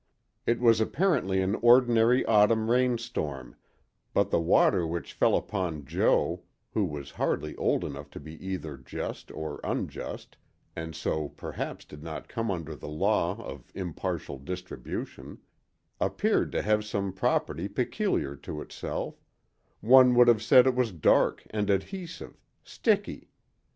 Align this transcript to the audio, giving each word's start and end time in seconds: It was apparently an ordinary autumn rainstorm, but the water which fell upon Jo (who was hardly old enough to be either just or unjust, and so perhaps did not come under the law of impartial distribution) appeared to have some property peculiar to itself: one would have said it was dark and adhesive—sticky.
It 0.47 0.59
was 0.59 0.81
apparently 0.81 1.43
an 1.43 1.53
ordinary 1.61 2.25
autumn 2.25 2.71
rainstorm, 2.71 3.55
but 4.15 4.31
the 4.31 4.39
water 4.39 4.87
which 4.87 5.13
fell 5.13 5.35
upon 5.37 5.85
Jo 5.85 6.41
(who 6.73 6.85
was 6.85 7.11
hardly 7.11 7.55
old 7.57 7.83
enough 7.83 8.09
to 8.17 8.19
be 8.19 8.33
either 8.43 8.77
just 8.77 9.31
or 9.31 9.59
unjust, 9.63 10.37
and 10.75 10.95
so 10.95 11.29
perhaps 11.29 11.85
did 11.85 12.01
not 12.01 12.27
come 12.27 12.49
under 12.49 12.75
the 12.75 12.87
law 12.89 13.39
of 13.45 13.71
impartial 13.75 14.39
distribution) 14.39 15.37
appeared 15.99 16.51
to 16.53 16.63
have 16.63 16.83
some 16.83 17.13
property 17.13 17.67
peculiar 17.67 18.35
to 18.37 18.59
itself: 18.59 19.21
one 19.81 20.15
would 20.15 20.27
have 20.27 20.41
said 20.41 20.65
it 20.65 20.73
was 20.73 20.91
dark 20.91 21.45
and 21.51 21.69
adhesive—sticky. 21.69 23.29